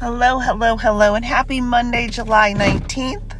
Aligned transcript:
Hello, 0.00 0.38
hello, 0.38 0.78
hello, 0.78 1.14
and 1.14 1.22
happy 1.22 1.60
Monday, 1.60 2.08
July 2.08 2.54
19th. 2.54 3.36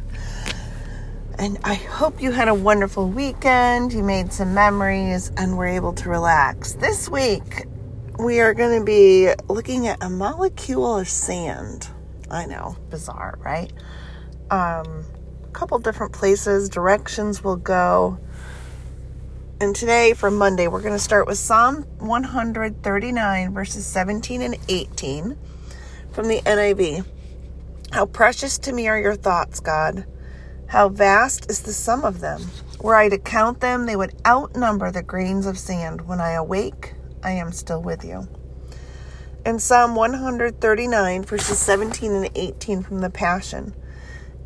And 1.39 1.57
I 1.63 1.73
hope 1.73 2.21
you 2.21 2.29
had 2.29 2.49
a 2.49 2.53
wonderful 2.53 3.09
weekend. 3.09 3.91
You 3.91 4.03
made 4.03 4.31
some 4.31 4.53
memories 4.53 5.31
and 5.37 5.57
were 5.57 5.65
able 5.65 5.91
to 5.93 6.07
relax. 6.07 6.73
This 6.73 7.09
week, 7.09 7.65
we 8.19 8.41
are 8.41 8.53
going 8.53 8.79
to 8.79 8.85
be 8.85 9.31
looking 9.49 9.87
at 9.87 10.03
a 10.03 10.09
molecule 10.11 10.99
of 10.99 11.07
sand. 11.07 11.87
I 12.29 12.45
know, 12.45 12.77
bizarre, 12.91 13.39
right? 13.39 13.73
Um, 14.51 15.05
a 15.43 15.51
couple 15.53 15.79
different 15.79 16.13
places, 16.13 16.69
directions 16.69 17.43
will 17.43 17.55
go. 17.55 18.19
And 19.59 19.75
today, 19.75 20.13
for 20.13 20.29
Monday, 20.29 20.67
we're 20.67 20.83
going 20.83 20.93
to 20.93 20.99
start 20.99 21.25
with 21.25 21.39
Psalm 21.39 21.87
139, 21.97 23.51
verses 23.51 23.83
17 23.83 24.43
and 24.43 24.57
18 24.69 25.35
from 26.11 26.27
the 26.27 26.41
NIV. 26.41 27.05
How 27.91 28.05
precious 28.05 28.57
to 28.59 28.73
me 28.73 28.87
are 28.87 28.99
your 28.99 29.15
thoughts, 29.15 29.59
God. 29.59 30.05
How 30.67 30.89
vast 30.89 31.49
is 31.49 31.61
the 31.61 31.73
sum 31.73 32.05
of 32.05 32.21
them. 32.21 32.41
Were 32.79 32.95
I 32.95 33.09
to 33.09 33.17
count 33.17 33.59
them, 33.59 33.85
they 33.85 33.95
would 33.95 34.15
outnumber 34.25 34.91
the 34.91 35.03
grains 35.03 35.45
of 35.45 35.57
sand. 35.57 36.07
When 36.07 36.21
I 36.21 36.31
awake, 36.31 36.93
I 37.23 37.31
am 37.31 37.51
still 37.51 37.81
with 37.81 38.03
you. 38.05 38.27
In 39.45 39.59
Psalm 39.59 39.95
139, 39.95 41.23
verses 41.23 41.59
17 41.59 42.11
and 42.11 42.29
18 42.35 42.83
from 42.83 42.99
the 42.99 43.09
Passion, 43.09 43.73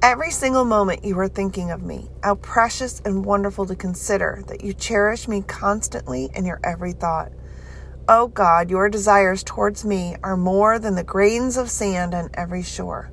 every 0.01 0.31
single 0.31 0.65
moment 0.65 1.03
you 1.03 1.19
are 1.19 1.27
thinking 1.27 1.69
of 1.69 1.83
me, 1.83 2.09
how 2.23 2.35
precious 2.35 3.01
and 3.05 3.25
wonderful 3.25 3.65
to 3.65 3.75
consider 3.75 4.43
that 4.47 4.63
you 4.63 4.73
cherish 4.73 5.27
me 5.27 5.41
constantly 5.41 6.29
in 6.33 6.45
your 6.45 6.59
every 6.63 6.93
thought. 6.93 7.31
O 8.07 8.27
God, 8.27 8.69
your 8.69 8.87
desires 8.87 9.43
towards 9.43 9.83
me 9.83 10.15
are 10.21 10.37
more 10.37 10.77
than 10.77 10.93
the 10.93 11.03
grains 11.03 11.57
of 11.57 11.71
sand 11.71 12.13
on 12.13 12.29
every 12.35 12.61
shore. 12.61 13.11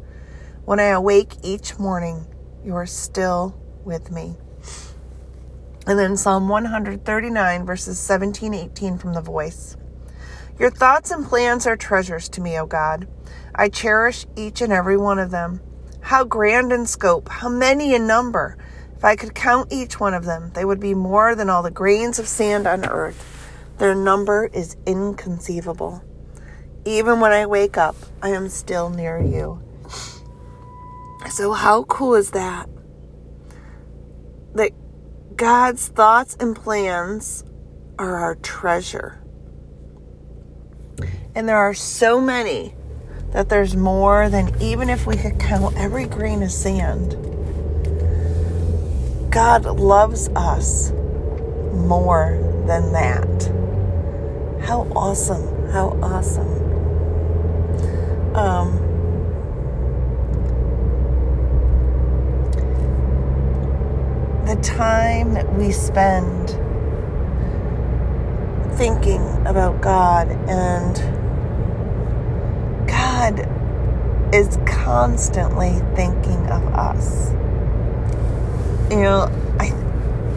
When 0.67 0.79
I 0.79 0.89
awake 0.89 1.33
each 1.43 1.79
morning, 1.79 2.27
you 2.63 2.75
are 2.75 2.85
still 2.85 3.59
with 3.87 4.11
me. 4.11 4.37
And 5.87 5.99
then 5.99 6.19
Psalm 6.19 6.47
139, 6.47 7.65
verses 7.65 7.99
17, 7.99 8.53
18 8.53 8.99
from 8.99 9.15
the 9.15 9.23
voice. 9.23 9.79
Your 10.59 10.71
thoughts 10.71 11.11
and 11.11 11.27
plans 11.27 11.67
are 11.67 11.77
treasures 11.77 12.29
to 12.29 12.43
me, 12.43 12.59
O 12.59 12.67
God. 12.67 13.09
I 13.55 13.71
cherish 13.71 14.27
each 14.37 14.61
and 14.61 14.75
every 14.75 14.99
one 14.99 15.19
of 15.19 15.31
them. 15.31 15.63
How 16.03 16.23
grand 16.23 16.71
in 16.71 16.85
scope, 16.85 17.31
how 17.31 17.49
many 17.49 17.95
in 17.95 18.07
number. 18.07 18.59
If 18.95 19.07
I 19.07 19.17
could 19.17 19.35
count 19.35 19.73
each 19.73 19.99
one 19.99 20.13
of 20.13 20.27
them, 20.27 20.51
they 20.55 20.67
would 20.67 20.81
be 20.81 20.93
more 20.93 21.35
than 21.35 21.49
all 21.49 21.63
the 21.63 21.71
grains 21.71 22.19
of 22.19 22.29
sand 22.29 22.67
on 22.67 22.85
earth. 22.85 23.32
Their 23.83 23.97
number 23.97 24.49
is 24.53 24.77
inconceivable. 24.87 26.05
Even 26.85 27.19
when 27.19 27.33
I 27.33 27.47
wake 27.47 27.77
up, 27.77 27.97
I 28.23 28.29
am 28.29 28.49
still 28.49 28.91
near 28.91 29.21
you. 29.21 29.61
So, 31.29 31.53
how 31.53 31.83
cool 31.83 32.15
is 32.15 32.31
that? 32.31 32.69
That 34.55 34.71
God's 35.35 35.89
thoughts 35.89 36.37
and 36.39 36.55
plans 36.55 37.43
are 37.99 38.19
our 38.19 38.37
treasure. 38.37 39.21
And 41.35 41.49
there 41.49 41.59
are 41.59 41.75
so 41.75 42.21
many 42.21 42.77
that 43.33 43.49
there's 43.49 43.75
more 43.75 44.29
than 44.29 44.55
even 44.63 44.91
if 44.91 45.09
we 45.09 45.17
could 45.17 45.41
count 45.41 45.77
every 45.77 46.07
grain 46.07 46.45
of 46.45 46.53
sand. 46.53 47.17
God 49.33 49.65
loves 49.65 50.29
us 50.37 50.93
more 51.73 52.39
than 52.69 52.93
that. 52.93 53.62
How 54.63 54.87
awesome. 54.95 55.71
How 55.71 55.99
awesome. 56.01 56.49
Um, 58.37 58.79
the 64.47 64.55
time 64.63 65.35
that 65.35 65.53
we 65.55 65.73
spend 65.73 66.51
thinking 68.77 69.23
about 69.47 69.81
God 69.81 70.29
and 70.49 70.97
God 72.87 73.49
is 74.33 74.59
constantly 74.65 75.81
thinking 75.97 76.47
of 76.47 76.65
us. 76.75 77.33
You 78.91 79.03
know, 79.03 79.29
I 79.59 79.73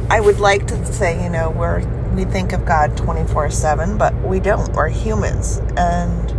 I 0.10 0.20
would 0.20 0.40
like 0.40 0.66
to 0.68 0.86
say, 0.86 1.24
you 1.24 1.30
know, 1.30 1.52
we're 1.52 1.82
we 2.16 2.24
think 2.24 2.54
of 2.54 2.66
God 2.66 2.96
24 2.96 3.50
7, 3.50 3.98
but 3.98 4.14
we 4.22 4.40
don't. 4.40 4.72
We're 4.74 4.90
humans. 4.90 5.58
And, 5.76 6.34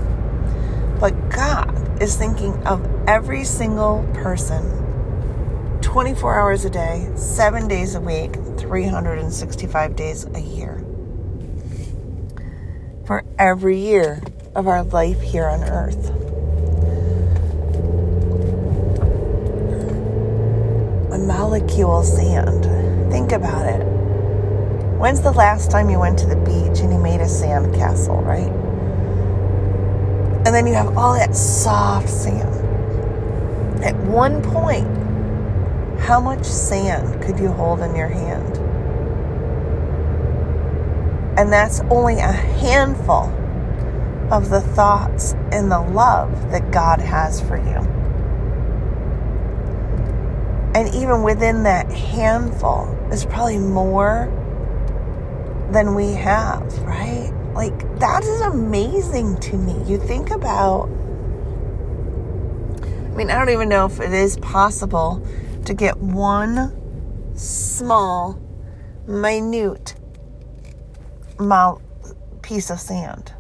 but 0.99 1.29
God 1.29 2.03
is 2.03 2.17
thinking 2.17 2.55
of 2.67 2.89
every 3.07 3.45
single 3.45 4.09
person 4.15 4.83
24 5.83 6.41
hours 6.41 6.65
a 6.65 6.71
day, 6.71 7.11
seven 7.15 7.69
days 7.69 7.95
a 7.95 8.01
week, 8.01 8.35
365 8.59 9.97
days 9.97 10.27
a 10.35 10.41
year. 10.41 10.83
For 13.07 13.25
every 13.39 13.79
year 13.79 14.23
of 14.55 14.67
our 14.67 14.83
life 14.83 15.21
here 15.21 15.47
on 15.47 15.63
earth. 15.63 16.11
A 21.13 21.19
molecule 21.19 22.03
sand. 22.03 22.65
Think 23.13 23.33
about 23.33 23.67
it. 23.67 23.96
When's 24.99 25.21
the 25.21 25.33
last 25.33 25.71
time 25.71 25.91
you 25.91 25.99
went 25.99 26.19
to 26.21 26.27
the 26.27 26.37
beach 26.37 26.81
and 26.81 26.91
you 26.91 26.99
made 26.99 27.21
a 27.21 27.29
sand 27.29 27.75
castle, 27.75 28.23
right? 28.23 28.51
And 30.47 30.55
then 30.55 30.67
you 30.67 30.73
have 30.73 30.97
all 30.97 31.13
that 31.15 31.37
soft 31.37 32.09
sand. 32.09 33.85
At 33.85 33.95
one 34.05 34.43
point, 34.43 34.87
how 36.01 36.19
much 36.19 36.45
sand 36.45 37.23
could 37.23 37.39
you 37.39 37.49
hold 37.49 37.81
in 37.81 37.95
your 37.95 38.09
hand? 38.09 38.57
And 41.39 41.53
that's 41.53 41.81
only 41.91 42.15
a 42.15 42.33
handful 42.33 43.25
of 44.33 44.49
the 44.49 44.63
thoughts 44.63 45.35
and 45.53 45.71
the 45.71 45.81
love 45.81 46.51
that 46.53 46.71
God 46.71 47.01
has 47.01 47.43
for 47.43 47.59
you. 47.59 47.87
And 50.75 50.95
even 50.95 51.23
within 51.23 51.65
that 51.65 51.91
handful 51.91 52.87
is 53.11 53.27
probably 53.27 53.59
more 53.59 54.33
than 55.73 55.95
we 55.95 56.13
have, 56.13 56.79
right? 56.81 57.33
Like, 57.55 57.99
that 57.99 58.23
is 58.23 58.41
amazing 58.41 59.39
to 59.41 59.57
me. 59.57 59.83
You 59.91 59.99
think 59.99 60.31
about, 60.31 60.89
I 62.83 63.17
mean, 63.17 63.31
I 63.31 63.39
don't 63.39 63.51
even 63.51 63.69
know 63.69 63.87
if 63.87 64.01
it 64.01 64.13
is 64.13 64.37
possible 64.39 65.27
to 65.65 65.75
get 65.75 65.97
one 65.99 66.73
small, 67.37 68.39
minute 69.07 69.95
piece 72.43 72.71
of 72.71 72.81
sand. 72.81 73.33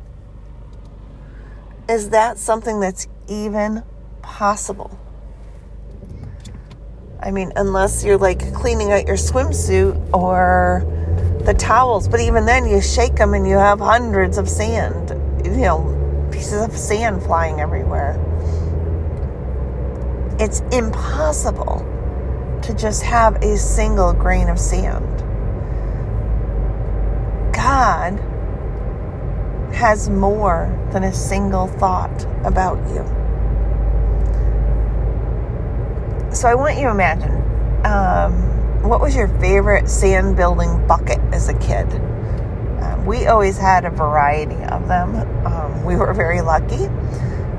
Is 1.88 2.10
that 2.10 2.38
something 2.38 2.80
that's 2.80 3.06
even 3.28 3.84
possible? 4.22 4.98
I 7.20 7.30
mean, 7.30 7.52
unless 7.56 8.04
you're 8.04 8.18
like 8.18 8.52
cleaning 8.54 8.92
out 8.92 9.06
your 9.06 9.16
swimsuit 9.16 10.12
or 10.12 10.84
the 11.46 11.54
towels. 11.54 12.08
But 12.08 12.20
even 12.20 12.44
then, 12.44 12.66
you 12.66 12.82
shake 12.82 13.14
them 13.14 13.32
and 13.32 13.48
you 13.48 13.56
have 13.56 13.78
hundreds 13.78 14.36
of 14.36 14.48
sand, 14.48 15.10
you 15.44 15.62
know, 15.62 16.28
pieces 16.30 16.60
of 16.60 16.76
sand 16.76 17.22
flying 17.22 17.60
everywhere. 17.60 18.20
It's 20.38 20.60
impossible 20.72 21.86
to 22.62 22.74
just 22.74 23.02
have 23.04 23.36
a 23.36 23.56
single 23.56 24.12
grain 24.12 24.48
of 24.48 24.58
sand. 24.58 25.04
God 27.54 28.18
has 29.72 30.10
more 30.10 30.68
than 30.92 31.04
a 31.04 31.12
single 31.12 31.68
thought 31.68 32.24
about 32.44 32.78
you. 32.88 33.04
So 36.34 36.48
I 36.48 36.54
want 36.54 36.76
you 36.76 36.84
to 36.84 36.90
imagine 36.90 37.32
um, 37.86 38.45
what 38.88 39.00
was 39.00 39.16
your 39.16 39.28
favorite 39.40 39.88
sand 39.88 40.36
building 40.36 40.86
bucket 40.86 41.18
as 41.32 41.48
a 41.48 41.58
kid? 41.58 41.86
Um, 42.80 43.04
we 43.06 43.26
always 43.26 43.58
had 43.58 43.84
a 43.84 43.90
variety 43.90 44.62
of 44.64 44.86
them. 44.86 45.16
Um, 45.46 45.84
we 45.84 45.96
were 45.96 46.12
very 46.14 46.40
lucky, 46.40 46.88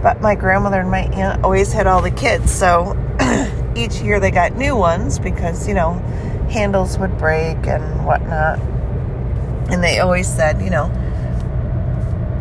but 0.02 0.22
my 0.22 0.36
grandmother 0.36 0.80
and 0.80 0.92
my 0.92 1.02
aunt 1.02 1.44
always 1.44 1.74
had 1.74 1.88
all 1.88 2.02
the 2.02 2.12
kids. 2.12 2.52
So 2.52 2.96
each 3.76 3.96
year 4.02 4.20
they 4.20 4.32
got 4.32 4.56
new 4.56 4.76
ones 4.76 5.20
because, 5.20 5.68
you 5.68 5.74
know, 5.74 5.94
handles 6.50 6.98
would 6.98 7.18
break 7.18 7.68
and 7.68 8.06
whatnot. 8.06 8.60
And 9.70 9.84
they 9.84 10.00
always 10.00 10.34
said, 10.34 10.62
you 10.62 10.70
know, 10.70 10.88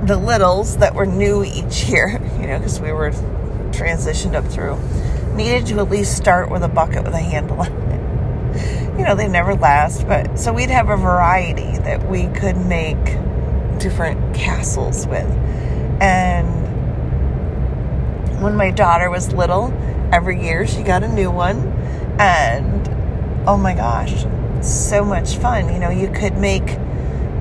the 0.04 0.16
littles 0.16 0.76
that 0.76 0.94
were 0.94 1.06
new 1.06 1.42
each 1.42 1.86
year, 1.86 2.20
you 2.40 2.46
know, 2.46 2.58
because 2.58 2.80
we 2.80 2.92
were 2.92 3.10
transitioned 3.70 4.34
up 4.34 4.46
through, 4.46 4.78
needed 5.34 5.66
to 5.66 5.80
at 5.80 5.90
least 5.90 6.16
start 6.16 6.50
with 6.50 6.62
a 6.62 6.68
bucket 6.68 7.02
with 7.02 7.14
a 7.14 7.18
handle 7.18 7.60
on 7.60 7.85
you 8.98 9.04
know, 9.04 9.14
they 9.14 9.28
never 9.28 9.54
last. 9.54 10.06
But 10.06 10.38
so 10.38 10.52
we'd 10.52 10.70
have 10.70 10.88
a 10.88 10.96
variety 10.96 11.78
that 11.78 12.08
we 12.08 12.26
could 12.28 12.56
make 12.56 13.04
different 13.78 14.34
castles 14.34 15.06
with. 15.06 15.30
And 16.00 16.46
When 18.40 18.54
my 18.54 18.70
daughter 18.70 19.08
was 19.08 19.32
little, 19.32 19.72
every 20.12 20.42
year 20.42 20.66
she 20.66 20.82
got 20.82 21.02
a 21.02 21.08
new 21.08 21.30
one. 21.30 21.56
And 22.18 22.86
oh 23.48 23.56
my 23.56 23.74
gosh, 23.74 24.26
so 24.60 25.04
much 25.04 25.36
fun. 25.36 25.72
You 25.72 25.78
know, 25.78 25.88
you 25.88 26.08
could 26.08 26.36
make, 26.36 26.66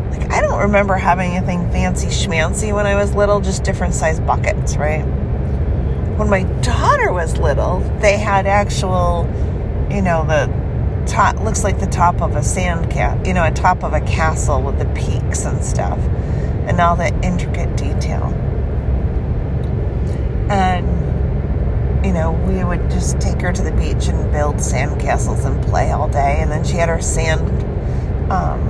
like, 0.10 0.32
I 0.32 0.40
don't 0.40 0.60
remember 0.60 0.96
having 0.96 1.34
anything 1.34 1.70
fancy 1.72 2.08
schmancy 2.08 2.74
when 2.74 2.86
I 2.86 2.96
was 2.96 3.14
little, 3.14 3.42
just 3.42 3.66
different 3.66 3.94
size 3.94 4.22
buckets, 4.22 4.78
right? 4.78 5.04
When 6.18 6.30
my 6.30 6.44
daughter 6.62 7.12
was 7.12 7.38
little, 7.38 7.80
they 8.00 8.18
had 8.18 8.48
actual, 8.48 9.28
you 9.92 10.02
know, 10.02 10.26
the 10.26 10.48
top, 11.06 11.40
looks 11.42 11.64
like 11.64 11.80
the 11.80 11.88
top 11.88 12.22
of 12.22 12.36
a 12.36 12.44
sand 12.44 12.92
cat, 12.92 13.26
you 13.26 13.34
know, 13.34 13.44
a 13.44 13.52
top 13.52 13.84
of 13.84 13.94
a 13.94 14.02
castle 14.02 14.62
with 14.62 14.80
the 14.80 14.86
peaks 14.94 15.46
and 15.46 15.64
stuff 15.64 16.00
and 16.68 16.80
all 16.82 16.96
that 16.96 17.14
intricate 17.24 17.76
detail. 17.78 18.24
And, 20.50 22.06
you 22.06 22.14
know, 22.14 22.32
we 22.32 22.64
would 22.64 22.90
just 22.90 23.20
take 23.20 23.42
her 23.42 23.52
to 23.52 23.62
the 23.62 23.72
beach 23.72 24.08
and 24.08 24.32
build 24.32 24.62
sand 24.62 25.00
castles 25.00 25.46
and 25.46 25.64
play 25.66 25.92
all 25.92 26.08
day. 26.08 26.38
And 26.40 26.52
then 26.52 26.64
she 26.64 26.74
had 26.74 26.90
her 26.90 27.02
sand, 27.02 27.50
um, 28.32 28.62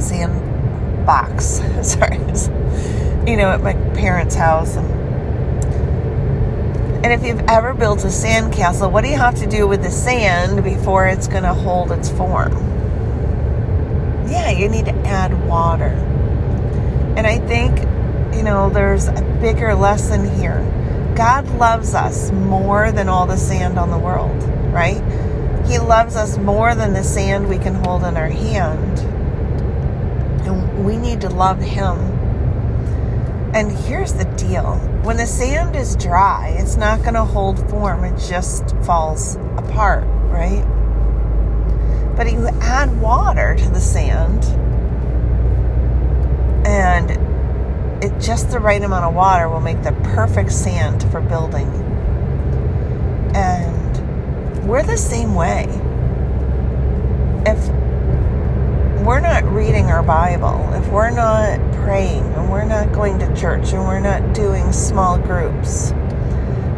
sand 0.00 1.06
box, 1.06 1.44
sorry, 1.82 2.18
you 3.26 3.36
know, 3.36 3.50
at 3.50 3.62
my 3.62 3.74
parents' 3.94 4.34
house. 4.34 4.76
And, 4.76 4.99
and 7.02 7.14
if 7.14 7.24
you've 7.24 7.40
ever 7.48 7.72
built 7.72 8.04
a 8.04 8.10
sand 8.10 8.52
castle, 8.52 8.90
what 8.90 9.04
do 9.04 9.10
you 9.10 9.16
have 9.16 9.36
to 9.36 9.46
do 9.46 9.66
with 9.66 9.82
the 9.82 9.90
sand 9.90 10.62
before 10.62 11.06
it's 11.06 11.28
going 11.28 11.44
to 11.44 11.54
hold 11.54 11.92
its 11.92 12.10
form? 12.10 12.52
Yeah, 14.28 14.50
you 14.50 14.68
need 14.68 14.84
to 14.84 14.94
add 15.06 15.48
water. 15.48 15.94
And 17.16 17.26
I 17.26 17.38
think, 17.38 17.78
you 18.36 18.42
know, 18.42 18.68
there's 18.68 19.08
a 19.08 19.22
bigger 19.40 19.74
lesson 19.74 20.38
here. 20.38 20.62
God 21.16 21.48
loves 21.56 21.94
us 21.94 22.30
more 22.32 22.92
than 22.92 23.08
all 23.08 23.26
the 23.26 23.38
sand 23.38 23.78
on 23.78 23.90
the 23.90 23.98
world, 23.98 24.42
right? 24.70 25.02
He 25.66 25.78
loves 25.78 26.16
us 26.16 26.36
more 26.36 26.74
than 26.74 26.92
the 26.92 27.02
sand 27.02 27.48
we 27.48 27.56
can 27.56 27.76
hold 27.76 28.04
in 28.04 28.18
our 28.18 28.28
hand. 28.28 28.98
And 30.46 30.84
we 30.84 30.98
need 30.98 31.22
to 31.22 31.30
love 31.30 31.60
Him 31.60 32.09
and 33.54 33.72
here's 33.72 34.12
the 34.12 34.24
deal 34.36 34.76
when 35.02 35.16
the 35.16 35.26
sand 35.26 35.74
is 35.76 35.96
dry, 35.96 36.54
it's 36.58 36.76
not 36.76 37.00
going 37.00 37.14
to 37.14 37.24
hold 37.24 37.58
form, 37.70 38.04
it 38.04 38.18
just 38.28 38.76
falls 38.84 39.36
apart, 39.56 40.04
right? 40.28 40.64
But 42.16 42.30
you 42.30 42.48
add 42.60 43.00
water 43.00 43.56
to 43.56 43.68
the 43.70 43.80
sand, 43.80 44.44
and 46.66 47.10
it 48.04 48.20
just 48.20 48.50
the 48.50 48.60
right 48.60 48.82
amount 48.82 49.06
of 49.06 49.14
water 49.14 49.48
will 49.48 49.60
make 49.60 49.82
the 49.82 49.92
perfect 50.14 50.52
sand 50.52 51.02
for 51.10 51.20
building. 51.20 51.68
And 53.34 54.68
we're 54.68 54.82
the 54.82 54.98
same 54.98 55.34
way. 55.34 55.64
If 57.46 57.89
we're 59.06 59.20
not 59.20 59.44
reading 59.44 59.86
our 59.86 60.02
Bible, 60.02 60.72
if 60.74 60.86
we're 60.88 61.10
not 61.10 61.58
praying 61.84 62.24
and 62.34 62.50
we're 62.50 62.64
not 62.64 62.92
going 62.92 63.18
to 63.18 63.34
church 63.34 63.72
and 63.72 63.84
we're 63.84 64.00
not 64.00 64.34
doing 64.34 64.72
small 64.72 65.18
groups, 65.18 65.92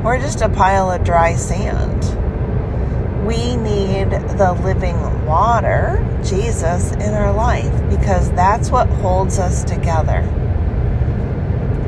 we're 0.05 0.21
just 0.21 0.41
a 0.41 0.49
pile 0.49 0.91
of 0.91 1.03
dry 1.05 1.35
sand. 1.35 2.01
We 3.27 3.57
need 3.57 4.11
the 4.11 4.57
living 4.63 5.27
water, 5.27 6.07
Jesus, 6.25 6.93
in 6.93 7.15
our 7.15 7.33
life 7.33 7.73
because 7.91 8.31
that's 8.33 8.71
what 8.71 8.89
holds 8.89 9.39
us 9.39 9.65
together. 9.65 10.19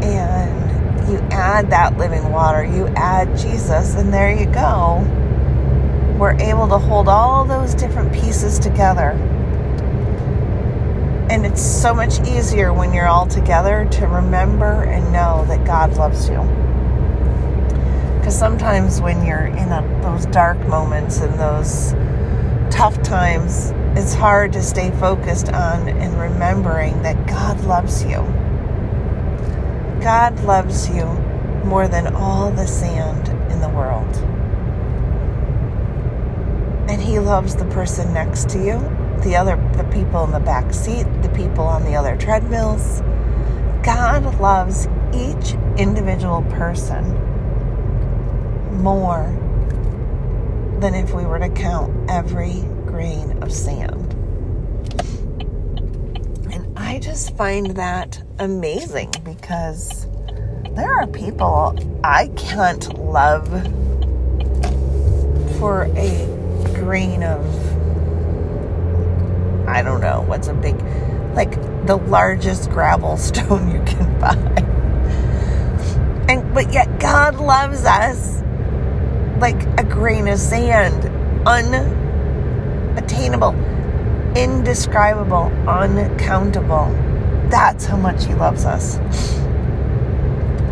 And 0.03 1.11
you 1.11 1.19
add 1.31 1.71
that 1.71 1.97
living 1.97 2.31
water, 2.33 2.65
you 2.65 2.89
add 2.97 3.37
Jesus, 3.37 3.95
and 3.95 4.13
there 4.13 4.31
you 4.31 4.47
go. 4.47 4.99
We're 6.19 6.39
able 6.41 6.69
to 6.69 6.79
hold 6.79 7.09
all 7.09 7.45
those 7.45 7.75
different 7.75 8.13
pieces 8.13 8.59
together 8.59 9.19
and 11.35 11.45
it's 11.45 11.61
so 11.61 11.93
much 11.93 12.21
easier 12.29 12.73
when 12.73 12.95
you're 12.95 13.09
all 13.09 13.27
together 13.27 13.89
to 13.91 14.07
remember 14.07 14.85
and 14.85 15.13
know 15.13 15.45
that 15.49 15.65
God 15.67 15.97
loves 15.97 16.29
you. 16.29 16.41
Because 18.17 18.39
sometimes 18.39 19.01
when 19.01 19.27
you're 19.27 19.47
in 19.47 19.73
a, 19.73 20.01
those 20.01 20.27
dark 20.27 20.57
moments 20.69 21.19
and 21.19 21.35
those 21.35 21.91
tough 22.73 23.03
times, 23.03 23.73
it's 23.99 24.15
hard 24.15 24.53
to 24.53 24.63
stay 24.63 24.93
focused 24.93 25.49
on 25.49 25.89
and 25.89 26.17
remembering 26.21 27.03
that 27.03 27.27
God 27.27 27.65
loves 27.65 28.05
you. 28.05 28.19
God 30.01 30.39
loves 30.45 30.89
you 30.89 31.05
more 31.65 31.89
than 31.89 32.15
all 32.15 32.53
the 32.53 32.69
sand 32.69 33.29
in 33.51 33.61
the 33.61 33.69
world. 33.69 34.15
And 36.89 37.03
He 37.03 37.19
loves 37.19 37.57
the 37.57 37.65
person 37.65 38.15
next 38.15 38.49
to 38.51 38.65
you 38.65 39.04
the 39.25 39.35
other 39.35 39.57
the 39.77 39.85
people 39.85 40.23
in 40.25 40.31
the 40.31 40.39
back 40.39 40.73
seat, 40.73 41.05
the 41.23 41.31
people 41.31 41.65
on 41.65 41.85
the 41.85 41.97
other 41.97 42.17
treadmills. 42.17 43.01
God 43.83 44.39
loves 44.39 44.87
each 45.13 45.55
individual 45.79 46.43
person 46.51 47.05
more 48.83 49.33
than 50.81 50.95
if 50.95 51.15
we 51.15 51.25
were 51.25 51.39
to 51.39 51.49
count 51.49 52.11
every 52.11 52.63
grain 52.87 53.43
of 53.43 53.53
sand. 53.53 54.13
And 56.53 56.79
I 56.79 56.99
just 56.99 57.37
find 57.37 57.69
that 57.77 58.23
amazing 58.39 59.13
because 59.25 60.07
there 60.73 60.93
are 60.93 61.07
people 61.07 61.79
I 62.05 62.29
can't 62.37 62.99
love 62.99 63.49
for 65.59 65.85
a 65.97 66.27
grain 66.75 67.23
of 67.23 67.74
I 69.67 69.83
don't 69.83 70.01
know 70.01 70.25
what's 70.27 70.49
a 70.49 70.55
big, 70.55 70.81
like 71.35 71.61
the 71.87 71.97
largest 71.97 72.71
gravel 72.71 73.17
stone 73.29 73.71
you 73.71 73.83
can 73.85 74.21
buy. 74.21 74.37
And 76.29 76.55
but 76.55 76.73
yet 76.73 76.99
God 76.99 77.37
loves 77.37 77.85
us 77.85 78.41
like 79.39 79.63
a 79.79 79.85
grain 79.85 80.29
of 80.29 80.39
sand, 80.39 81.05
unattainable, 81.47 83.55
indescribable, 84.35 85.53
uncountable. 85.69 86.91
That's 87.51 87.85
how 87.85 87.97
much 87.97 88.25
He 88.25 88.35
loves 88.35 88.65
us. 88.65 88.97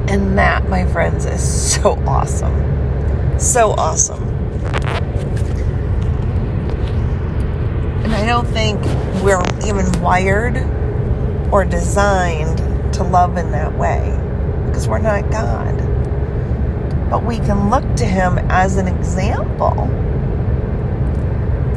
And 0.09 0.39
that, 0.39 0.69
my 0.69 0.87
friends, 0.87 1.27
is 1.27 1.43
so 1.43 1.93
awesome. 2.07 3.39
So 3.39 3.73
awesome. 3.73 4.32
I 8.23 8.27
don't 8.27 8.47
think 8.47 8.81
we're 9.25 9.43
even 9.67 10.01
wired 10.01 10.57
or 11.53 11.65
designed 11.65 12.95
to 12.95 13.03
love 13.03 13.37
in 13.37 13.51
that 13.51 13.77
way 13.77 14.17
because 14.67 14.87
we're 14.87 15.01
not 15.01 15.29
God. 15.33 15.77
But 17.11 17.25
we 17.25 17.39
can 17.39 17.69
look 17.69 17.83
to 17.97 18.05
Him 18.05 18.39
as 18.49 18.77
an 18.77 18.87
example 18.87 19.91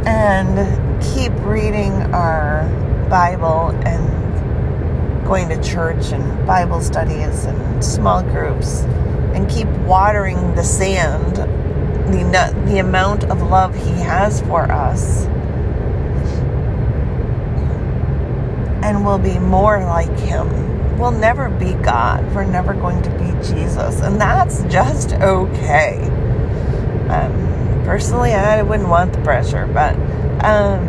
and 0.05 1.03
keep 1.15 1.31
reading 1.37 1.93
our 2.13 2.69
Bible 3.09 3.69
and 3.83 5.25
going 5.25 5.49
to 5.49 5.59
church 5.63 6.11
and 6.11 6.45
Bible 6.45 6.79
studies 6.79 7.45
and 7.45 7.83
small 7.83 8.21
groups 8.21 8.81
and 9.33 9.49
keep 9.49 9.67
watering 9.87 10.53
the 10.53 10.63
sand, 10.63 11.37
the, 11.37 12.63
the 12.67 12.77
amount 12.77 13.23
of 13.31 13.41
love 13.41 13.73
He 13.73 13.93
has 13.93 14.41
for 14.41 14.71
us 14.71 15.25
and 18.85 19.03
we'll 19.03 19.17
be 19.17 19.39
more 19.39 19.79
like 19.79 20.15
Him. 20.19 20.99
We'll 20.99 21.09
never 21.09 21.49
be 21.49 21.73
God. 21.73 22.23
We're 22.35 22.45
never 22.45 22.75
going 22.75 23.01
to 23.01 23.09
be 23.17 23.31
Jesus. 23.43 23.99
And 24.01 24.21
that's 24.21 24.61
just 24.65 25.13
okay. 25.13 25.97
Um, 27.09 27.81
personally, 27.83 28.33
I 28.33 28.61
wouldn't 28.61 28.87
want 28.87 29.11
the 29.11 29.21
pressure, 29.21 29.65
but 29.65 29.95
um, 30.45 30.87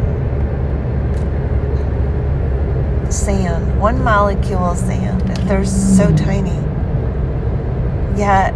sand, 3.10 3.80
one 3.80 4.04
molecule 4.04 4.62
of 4.62 4.76
sand, 4.76 5.22
they're 5.48 5.64
so 5.64 6.14
tiny. 6.14 6.50
Yet, 8.18 8.52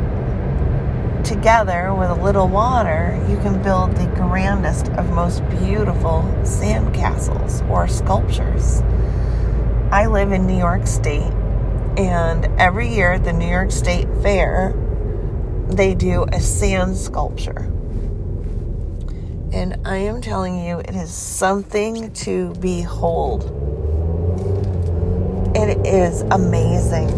together 1.24 1.94
with 1.94 2.10
a 2.10 2.22
little 2.22 2.46
water, 2.46 3.18
you 3.26 3.38
can 3.38 3.62
build 3.62 3.96
the 3.96 4.06
grandest 4.16 4.88
of 4.90 5.10
most 5.12 5.48
beautiful 5.48 6.28
sand 6.44 6.94
castles 6.94 7.62
or 7.70 7.88
sculptures. 7.88 8.82
I 9.92 10.06
live 10.06 10.30
in 10.30 10.46
New 10.46 10.56
York 10.56 10.86
State, 10.86 11.32
and 11.98 12.46
every 12.60 12.94
year 12.94 13.14
at 13.14 13.24
the 13.24 13.32
New 13.32 13.48
York 13.48 13.72
State 13.72 14.06
Fair, 14.22 14.72
they 15.68 15.96
do 15.96 16.26
a 16.32 16.40
sand 16.40 16.96
sculpture. 16.96 17.72
And 19.52 19.80
I 19.84 19.96
am 19.96 20.20
telling 20.20 20.64
you, 20.64 20.78
it 20.78 20.94
is 20.94 21.10
something 21.10 22.12
to 22.12 22.54
behold. 22.60 23.46
It 25.56 25.84
is 25.84 26.22
amazing 26.30 27.10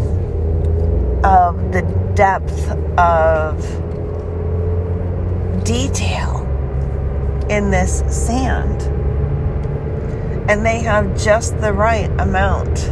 of 1.23 1.71
the 1.71 1.83
depth 2.15 2.71
of 2.97 3.61
detail 5.63 6.41
in 7.51 7.69
this 7.69 7.99
sand. 8.09 9.02
And 10.47 10.65
they 10.65 10.79
have 10.79 11.17
just 11.21 11.59
the 11.61 11.71
right 11.73 12.09
amount 12.19 12.89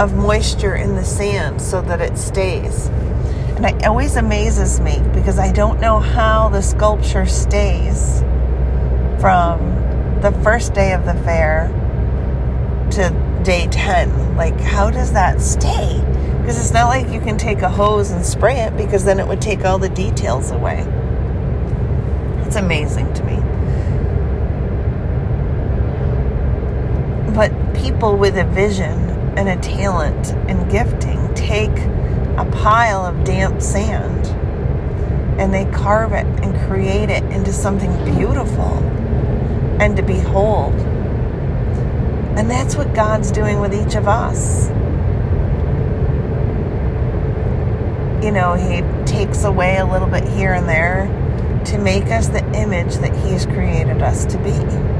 of 0.00 0.14
moisture 0.14 0.74
in 0.74 0.94
the 0.94 1.04
sand 1.04 1.60
so 1.60 1.82
that 1.82 2.00
it 2.00 2.16
stays. 2.18 2.86
And 3.56 3.64
it 3.64 3.86
always 3.86 4.16
amazes 4.16 4.80
me 4.80 5.00
because 5.14 5.38
I 5.38 5.50
don't 5.50 5.80
know 5.80 5.98
how 5.98 6.50
the 6.50 6.60
sculpture 6.60 7.26
stays 7.26 8.20
from 9.18 9.58
the 10.20 10.32
first 10.44 10.74
day 10.74 10.92
of 10.92 11.04
the 11.06 11.14
fair 11.24 11.68
to 12.92 13.40
day 13.42 13.66
10. 13.70 14.36
Like, 14.36 14.60
how 14.60 14.90
does 14.90 15.12
that 15.12 15.40
stay? 15.40 16.02
Because 16.40 16.60
it's 16.60 16.72
not 16.72 16.88
like 16.88 17.08
you 17.08 17.20
can 17.20 17.38
take 17.38 17.62
a 17.62 17.68
hose 17.68 18.10
and 18.10 18.24
spray 18.24 18.60
it 18.60 18.76
because 18.76 19.04
then 19.04 19.18
it 19.18 19.26
would 19.26 19.40
take 19.40 19.64
all 19.64 19.78
the 19.78 19.88
details 19.88 20.50
away. 20.50 20.84
It's 22.46 22.56
amazing 22.56 23.12
to 23.14 23.24
me. 23.24 23.36
But 27.34 27.52
people 27.76 28.16
with 28.16 28.36
a 28.36 28.44
vision 28.44 29.10
and 29.36 29.48
a 29.48 29.56
talent 29.56 30.32
and 30.48 30.70
gifting 30.70 31.32
take 31.34 31.76
a 32.38 32.48
pile 32.52 33.04
of 33.04 33.24
damp 33.24 33.60
sand 33.62 34.26
and 35.38 35.52
they 35.52 35.64
carve 35.66 36.12
it 36.12 36.26
and 36.42 36.58
create 36.68 37.10
it 37.10 37.22
into 37.24 37.52
something 37.52 37.92
beautiful 38.16 38.78
and 39.80 39.96
to 39.96 40.02
behold. 40.02 40.74
And 42.36 42.50
that's 42.50 42.76
what 42.76 42.94
God's 42.94 43.30
doing 43.30 43.60
with 43.60 43.74
each 43.74 43.94
of 43.94 44.08
us. 44.08 44.68
You 48.24 48.32
know, 48.32 48.54
He 48.54 48.80
takes 49.04 49.44
away 49.44 49.76
a 49.76 49.86
little 49.86 50.08
bit 50.08 50.26
here 50.28 50.54
and 50.54 50.68
there 50.68 51.06
to 51.66 51.78
make 51.78 52.06
us 52.06 52.28
the 52.28 52.44
image 52.54 52.96
that 52.96 53.14
He's 53.26 53.44
created 53.44 54.00
us 54.00 54.24
to 54.26 54.38
be. 54.38 54.95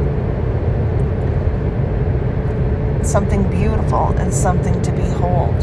Something 3.17 3.49
beautiful 3.49 4.09
and 4.19 4.31
something 4.31 4.83
to 4.83 4.93
behold. 4.93 5.55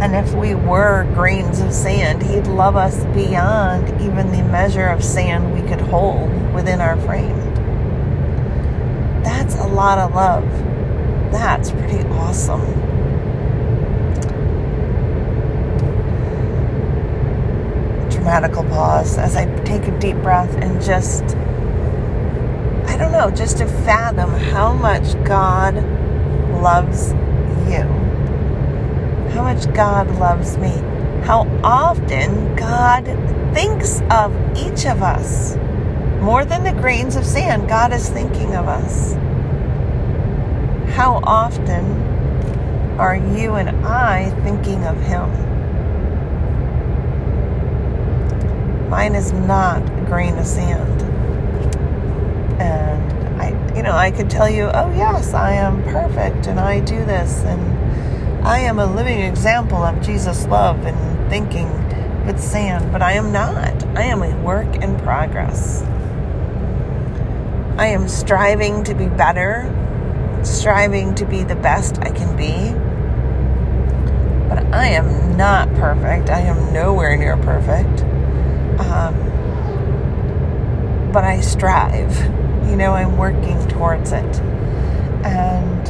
And 0.00 0.14
if 0.14 0.32
we 0.32 0.54
were 0.54 1.02
grains 1.14 1.58
of 1.58 1.72
sand, 1.72 2.22
He'd 2.22 2.46
love 2.46 2.76
us 2.76 3.04
beyond 3.06 4.00
even 4.00 4.30
the 4.30 4.44
measure 4.44 4.86
of 4.86 5.02
sand 5.02 5.52
we 5.52 5.68
could 5.68 5.80
hold 5.80 6.30
within 6.54 6.80
our 6.80 6.96
frame. 7.00 7.36
That's 9.24 9.56
a 9.56 9.66
lot 9.66 9.98
of 9.98 10.14
love. 10.14 10.48
That's 11.32 11.72
pretty 11.72 12.06
awesome. 12.06 12.60
Dramatical 18.10 18.62
pause 18.62 19.18
as 19.18 19.34
I 19.34 19.46
take 19.64 19.88
a 19.88 19.98
deep 19.98 20.18
breath 20.18 20.54
and 20.54 20.80
just, 20.80 21.24
I 22.94 22.96
don't 22.96 23.10
know, 23.10 23.28
just 23.28 23.58
to 23.58 23.66
fathom 23.66 24.30
how 24.30 24.72
much 24.72 25.14
God 25.24 25.74
loves 26.62 27.10
you. 27.68 27.82
How 29.32 29.42
much 29.42 29.66
God 29.74 30.08
loves 30.20 30.56
me. 30.58 30.70
How 31.24 31.40
often 31.64 32.54
God 32.54 33.04
thinks 33.52 34.00
of 34.12 34.32
each 34.56 34.86
of 34.86 35.02
us 35.02 35.56
more 36.20 36.44
than 36.44 36.62
the 36.62 36.80
grains 36.80 37.16
of 37.16 37.26
sand, 37.26 37.68
God 37.68 37.92
is 37.92 38.08
thinking 38.08 38.54
of 38.54 38.68
us. 38.68 39.14
How 40.94 41.20
often 41.24 41.84
are 42.96 43.16
you 43.16 43.54
and 43.54 43.70
I 43.84 44.30
thinking 44.44 44.84
of 44.84 44.96
Him? 45.00 45.28
Mine 48.88 49.16
is 49.16 49.32
not 49.32 49.82
a 49.82 50.02
grain 50.06 50.38
of 50.38 50.46
sand. 50.46 51.03
You 53.74 53.82
know, 53.82 53.92
I 53.92 54.10
could 54.12 54.30
tell 54.30 54.48
you, 54.48 54.70
oh, 54.72 54.92
yes, 54.96 55.34
I 55.34 55.52
am 55.54 55.82
perfect 55.82 56.46
and 56.46 56.60
I 56.60 56.80
do 56.80 57.04
this 57.04 57.42
and 57.44 58.46
I 58.46 58.58
am 58.60 58.78
a 58.78 58.86
living 58.86 59.20
example 59.20 59.78
of 59.78 60.00
Jesus' 60.00 60.46
love 60.46 60.84
and 60.84 61.30
thinking 61.30 61.68
with 62.26 62.40
sand, 62.40 62.92
but 62.92 63.02
I 63.02 63.12
am 63.12 63.32
not. 63.32 63.84
I 63.96 64.02
am 64.02 64.22
a 64.22 64.36
work 64.42 64.76
in 64.76 64.98
progress. 65.00 65.82
I 67.76 67.86
am 67.86 68.06
striving 68.06 68.84
to 68.84 68.94
be 68.94 69.06
better, 69.06 69.68
striving 70.44 71.14
to 71.16 71.24
be 71.24 71.42
the 71.42 71.56
best 71.56 71.98
I 71.98 72.10
can 72.10 72.36
be. 72.36 72.72
But 74.48 74.64
I 74.72 74.86
am 74.88 75.36
not 75.36 75.68
perfect. 75.74 76.30
I 76.30 76.40
am 76.40 76.72
nowhere 76.72 77.16
near 77.16 77.36
perfect. 77.38 78.02
Um, 78.80 79.14
but 81.12 81.24
I 81.24 81.40
strive. 81.40 82.43
You 82.68 82.76
know, 82.76 82.92
I'm 82.92 83.16
working 83.16 83.66
towards 83.68 84.12
it. 84.12 84.40
And 85.24 85.88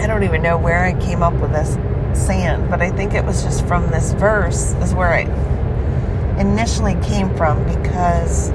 I 0.00 0.06
don't 0.06 0.22
even 0.22 0.42
know 0.42 0.56
where 0.56 0.84
I 0.84 0.92
came 1.00 1.22
up 1.22 1.34
with 1.34 1.52
this 1.52 1.74
sand, 2.26 2.70
but 2.70 2.80
I 2.80 2.90
think 2.90 3.14
it 3.14 3.24
was 3.24 3.42
just 3.42 3.66
from 3.66 3.90
this 3.90 4.12
verse, 4.12 4.72
is 4.74 4.94
where 4.94 5.12
I 5.12 5.22
initially 6.40 6.94
came 7.02 7.34
from 7.36 7.64
because 7.64 8.50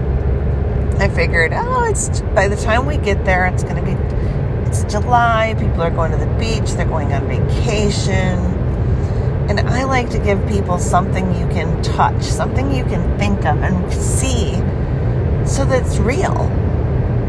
I 1.00 1.10
figured, 1.10 1.51
oh, 1.53 1.84
it's 1.86 2.22
by 2.34 2.48
the 2.48 2.55
time 2.55 2.86
we 2.86 2.98
get 2.98 3.25
there, 3.25 3.48
it's 3.48 3.63
going 3.63 3.75
to 3.75 3.81
be 3.81 3.96
it's 4.72 4.86
July. 4.86 5.53
People 5.60 5.81
are 5.81 5.91
going 5.91 6.12
to 6.12 6.17
the 6.17 6.34
beach. 6.39 6.72
They're 6.72 6.86
going 6.86 7.12
on 7.12 7.27
vacation. 7.27 8.39
And 9.50 9.60
I 9.60 9.84
like 9.84 10.10
to 10.12 10.20
give 10.20 10.48
people 10.48 10.79
something 10.79 11.36
you 11.36 11.46
can 11.48 11.84
touch, 11.84 12.24
something 12.24 12.74
you 12.74 12.86
can 12.86 13.20
think 13.20 13.39
of 13.39 13.62
and 13.62 13.91
see 13.91 14.53
so 15.51 15.65
that's 15.65 15.98
real. 15.98 16.48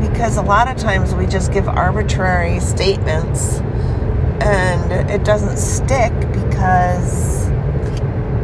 Because 0.00 0.36
a 0.36 0.42
lot 0.42 0.68
of 0.68 0.76
times 0.76 1.12
we 1.14 1.26
just 1.26 1.52
give 1.52 1.68
arbitrary 1.68 2.60
statements 2.60 3.58
and 4.40 5.10
it 5.10 5.24
doesn't 5.24 5.56
stick 5.56 6.12
because 6.32 7.48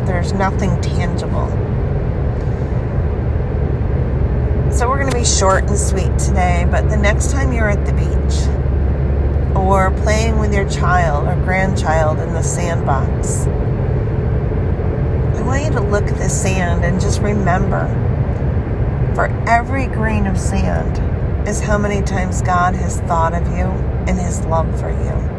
there's 0.07 0.33
nothing 0.33 0.81
tangible. 0.81 1.49
So 4.73 4.89
we're 4.89 4.99
going 4.99 5.11
to 5.11 5.17
be 5.17 5.25
short 5.25 5.65
and 5.65 5.79
sweet 5.79 6.19
today, 6.19 6.67
but 6.69 6.89
the 6.89 6.97
next 6.97 7.31
time 7.31 7.53
you're 7.53 7.69
at 7.69 7.87
the 7.87 7.93
beach 7.93 8.49
or 9.57 9.93
playing 10.03 10.39
with 10.39 10.53
your 10.53 10.69
child 10.69 11.29
or 11.29 11.37
grandchild 11.45 12.19
in 12.19 12.33
the 12.33 12.43
sandbox, 12.43 13.47
I 15.37 15.43
want 15.43 15.65
you 15.65 15.71
to 15.71 15.81
look 15.81 16.05
at 16.05 16.19
the 16.19 16.29
sand 16.29 16.85
and 16.85 17.01
just 17.01 17.21
remember 17.21 17.87
for 19.19 19.27
every 19.49 19.89
grain 19.89 20.29
of 20.29 20.39
sand 20.39 21.49
is 21.49 21.59
how 21.59 21.77
many 21.77 22.01
times 22.03 22.41
God 22.41 22.77
has 22.77 23.01
thought 23.01 23.35
of 23.35 23.45
you 23.49 23.67
and 24.07 24.17
his 24.17 24.45
love 24.45 24.69
for 24.79 24.91
you. 24.91 25.39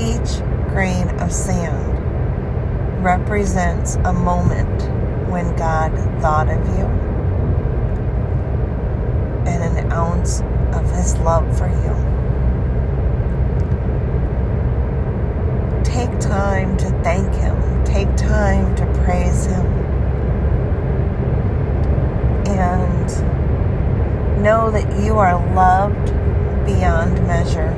Each 0.00 0.38
grain 0.72 1.08
of 1.20 1.30
sand 1.30 3.04
represents 3.04 3.96
a 3.96 4.12
moment 4.14 4.82
when 5.28 5.54
God 5.56 5.92
thought 6.22 6.48
of 6.48 6.66
you 6.78 6.84
and 9.46 9.78
an 9.78 9.92
ounce 9.92 10.40
of 10.72 10.90
His 10.94 11.16
love 11.18 11.56
for 11.56 11.68
you. 11.68 11.94
Take 15.84 16.20
time 16.20 16.76
to 16.78 16.90
thank 17.02 17.34
Him, 17.34 17.84
take 17.84 18.14
time 18.16 18.74
to 18.76 18.86
praise 19.04 19.46
Him, 19.46 19.66
and 22.46 24.42
know 24.42 24.70
that 24.70 24.92
you 25.08 25.16
are 25.16 25.42
loved 25.54 26.08
beyond 26.66 27.14
measure. 27.26 27.72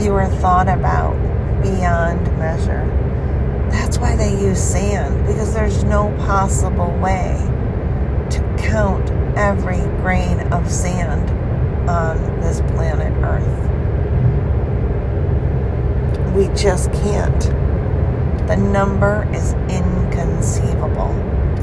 You 0.00 0.14
are 0.14 0.26
thought 0.40 0.66
about 0.66 1.14
beyond 1.62 2.26
measure. 2.40 2.84
That's 3.70 3.96
why 3.96 4.16
they 4.16 4.32
use 4.32 4.60
sand, 4.60 5.24
because 5.28 5.54
there's 5.54 5.84
no 5.84 6.08
possible 6.26 6.90
way 6.98 7.36
to 8.30 8.56
count 8.58 9.08
every 9.38 9.78
grain 10.02 10.40
of 10.52 10.68
sand 10.68 11.30
on 11.88 12.40
this 12.40 12.60
planet 12.72 13.12
Earth. 13.22 13.46
We 16.34 16.48
just 16.60 16.90
can't. 16.94 17.42
The 18.48 18.56
number 18.56 19.28
is 19.32 19.52
inconceivable 19.72 21.14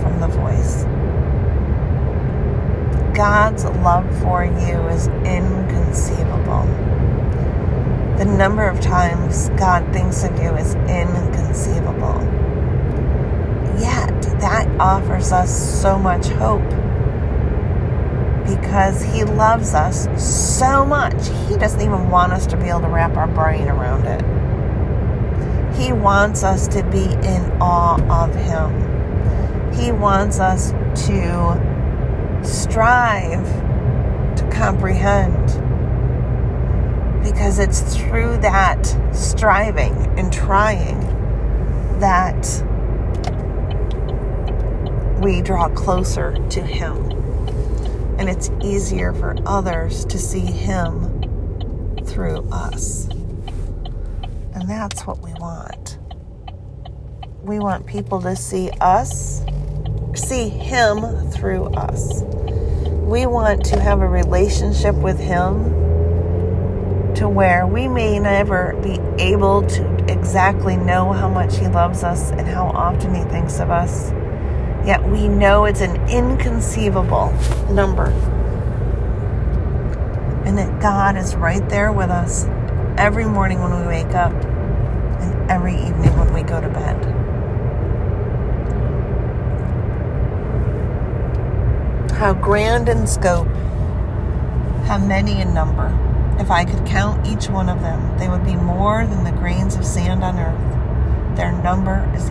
from 0.02 0.22
the 0.22 0.30
voice. 0.30 0.86
God's 3.14 3.66
love 3.66 4.06
for 4.22 4.44
you 4.44 4.88
is 4.88 5.08
inconceivable. 5.08 6.66
The 8.18 8.26
number 8.26 8.68
of 8.68 8.82
times 8.82 9.50
God 9.50 9.94
thinks 9.94 10.24
of 10.24 10.32
you 10.40 10.50
is 10.56 10.74
inconceivable. 10.74 12.22
Yet, 13.80 14.22
that 14.42 14.68
offers 14.80 15.32
us 15.32 15.82
so 15.82 16.00
much 16.00 16.28
hope 16.28 16.68
because 18.48 19.04
He 19.04 19.24
loves 19.24 19.76
us 19.76 20.08
so 20.20 20.84
much. 20.84 21.28
He 21.48 21.56
doesn't 21.56 21.82
even 21.82 22.10
want 22.10 22.34
us 22.34 22.48
to 22.48 22.58
be 22.58 22.70
able 22.70 22.82
to 22.82 22.88
wrap 22.88 23.16
our 23.16 23.28
brain 23.28 23.68
around 23.68 24.06
it. 24.08 24.24
He 25.78 25.94
wants 25.94 26.44
us 26.44 26.68
to 26.70 26.84
be 26.86 27.04
in 27.04 27.52
awe 27.62 28.24
of 28.24 28.34
Him. 28.34 29.72
He 29.74 29.92
wants 29.92 30.40
us 30.40 30.72
to 31.08 31.73
strive 32.44 33.46
to 34.38 34.50
comprehend 34.52 35.48
because 37.24 37.60
it's 37.60 37.96
through 37.96 38.38
that 38.38 38.86
striving 39.14 39.96
and 40.20 40.32
trying 40.32 41.00
that 42.00 42.64
we 45.22 45.42
draw 45.42 45.70
closer 45.70 46.34
to 46.50 46.62
Him. 46.62 47.12
And 48.20 48.30
it's 48.30 48.52
easier 48.62 49.14
for 49.14 49.36
others 49.46 50.06
to 50.06 50.20
see 50.20 50.42
Him 50.42 51.22
through 52.06 52.48
us. 52.52 53.08
And 54.54 54.70
that's 54.70 55.02
what 55.08 55.20
we 55.20 55.34
want. 55.34 55.98
We 57.42 57.60
want 57.60 57.86
people 57.86 58.22
to 58.22 58.36
see 58.36 58.70
us, 58.82 59.42
see 60.16 60.50
Him 60.50 61.30
through 61.32 61.66
us. 61.66 62.24
We 62.24 63.26
want 63.26 63.66
to 63.66 63.80
have 63.80 64.02
a 64.02 64.08
relationship 64.08 64.96
with 64.96 65.20
Him 65.20 65.66
to 67.16 67.30
where 67.30 67.68
we 67.68 67.88
may 67.88 68.20
never 68.20 68.76
be 68.82 69.00
able 69.22 69.62
to 69.68 70.06
exactly 70.08 70.78
know 70.78 71.14
how 71.14 71.30
much 71.30 71.58
He 71.58 71.68
loves 71.68 72.04
us 72.04 72.32
and 72.32 72.48
how 72.48 72.68
often 72.68 73.14
He 73.14 73.24
thinks 73.24 73.60
of 73.60 73.70
us 73.70 74.12
Yet 74.86 75.02
we 75.10 75.30
know 75.30 75.64
it's 75.64 75.80
an 75.80 75.96
inconceivable 76.10 77.32
number. 77.72 78.08
And 80.46 80.58
that 80.58 80.82
God 80.82 81.16
is 81.16 81.36
right 81.36 81.68
there 81.70 81.94
with 81.94 82.10
us 82.10 82.46
every 82.98 83.24
morning 83.24 83.62
when 83.62 83.80
we 83.80 83.88
wake 83.88 84.14
up 84.14 84.34
and 84.34 85.50
every 85.50 85.76
evening 85.76 86.18
when 86.18 86.34
we 86.34 86.44
go 86.44 86.60
to 86.60 86.68
bed. 86.68 87.13
How 92.24 92.32
grand 92.32 92.88
in 92.88 93.06
scope, 93.06 93.50
how 94.88 94.98
many 94.98 95.42
in 95.42 95.54
number. 95.54 95.92
If 96.40 96.50
I 96.52 96.64
could 96.64 96.86
count 96.86 97.28
each 97.28 97.50
one 97.50 97.68
of 97.68 97.82
them, 97.82 98.18
they 98.18 98.30
would 98.30 98.46
be 98.46 98.56
more 98.56 99.06
than 99.06 99.26
the 99.26 99.34
grains 99.34 99.76
of 99.76 99.86
sand 99.86 100.24
on 100.24 100.40
earth. 100.40 101.36
Their 101.36 101.52
number 101.52 102.10
is 102.16 102.30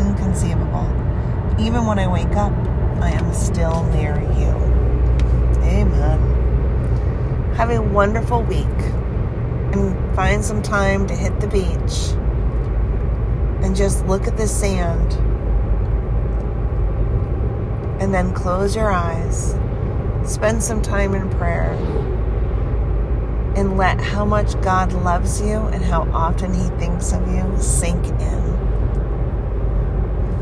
inconceivable. 0.00 0.86
Even 1.58 1.86
when 1.86 1.98
I 1.98 2.06
wake 2.06 2.36
up, 2.36 2.52
I 3.02 3.10
am 3.10 3.34
still 3.34 3.82
near 3.86 4.14
you. 4.38 4.54
Amen. 5.60 6.20
Have 7.56 7.70
a 7.70 7.82
wonderful 7.82 8.44
week 8.44 8.78
and 9.74 10.14
find 10.14 10.44
some 10.44 10.62
time 10.62 11.04
to 11.08 11.16
hit 11.16 11.40
the 11.40 11.48
beach 11.48 12.12
and 13.64 13.74
just 13.74 14.06
look 14.06 14.28
at 14.28 14.36
the 14.36 14.46
sand 14.46 15.18
and 18.00 18.12
then 18.12 18.32
close 18.34 18.76
your 18.76 18.90
eyes. 18.90 19.54
Spend 20.24 20.62
some 20.62 20.82
time 20.82 21.14
in 21.14 21.30
prayer 21.30 21.72
and 23.56 23.78
let 23.78 24.00
how 24.00 24.24
much 24.24 24.60
God 24.60 24.92
loves 24.92 25.40
you 25.40 25.56
and 25.56 25.82
how 25.82 26.02
often 26.12 26.52
He 26.52 26.68
thinks 26.78 27.12
of 27.12 27.26
you 27.32 27.54
sink 27.58 28.04
in. 28.20 28.46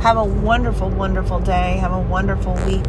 Have 0.01 0.17
a 0.17 0.25
wonderful, 0.25 0.91
wonderful 0.91 1.39
day. 1.39 1.77
Have 1.79 1.93
a 1.93 2.01
wonderful 2.01 2.55
week. 2.67 2.85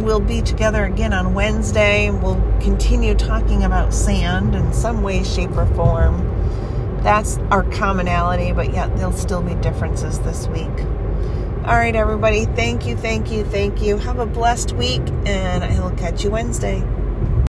We'll 0.00 0.20
be 0.20 0.42
together 0.42 0.84
again 0.84 1.12
on 1.12 1.34
Wednesday. 1.34 2.10
We'll 2.10 2.40
continue 2.60 3.14
talking 3.14 3.64
about 3.64 3.92
sand 3.92 4.54
in 4.54 4.72
some 4.72 5.02
way, 5.02 5.24
shape, 5.24 5.56
or 5.56 5.66
form. 5.74 6.26
That's 7.02 7.38
our 7.50 7.64
commonality, 7.64 8.52
but 8.52 8.72
yet 8.72 8.96
there'll 8.96 9.12
still 9.12 9.42
be 9.42 9.54
differences 9.56 10.20
this 10.20 10.46
week. 10.48 10.68
All 11.62 11.76
right, 11.76 11.94
everybody. 11.94 12.46
Thank 12.46 12.86
you, 12.86 12.96
thank 12.96 13.30
you, 13.30 13.44
thank 13.44 13.82
you. 13.82 13.98
Have 13.98 14.18
a 14.18 14.24
blessed 14.24 14.72
week, 14.72 15.02
and 15.26 15.62
I 15.62 15.78
will 15.78 15.90
catch 15.90 16.24
you 16.24 16.30
Wednesday. 16.30 16.82